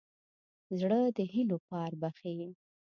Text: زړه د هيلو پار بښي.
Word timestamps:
زړه 0.79 0.99
د 1.17 1.17
هيلو 1.31 1.57
پار 1.67 1.91
بښي. 2.01 2.33